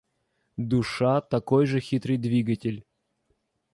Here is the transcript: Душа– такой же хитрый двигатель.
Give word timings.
Душа– 0.57 1.21
такой 1.21 1.67
же 1.67 1.79
хитрый 1.79 2.17
двигатель. 2.17 2.87